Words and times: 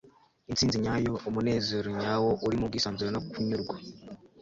intsinzi 0.49 0.77
nyayo, 0.83 1.13
umunezero 1.27 1.89
nyawo 2.01 2.31
uri 2.45 2.55
mu 2.59 2.65
bwisanzure 2.69 3.09
no 3.13 3.21
kunyurwa 3.29 3.75